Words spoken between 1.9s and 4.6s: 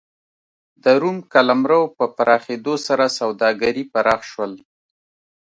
په پراخېدو سره سوداګري پراخ شول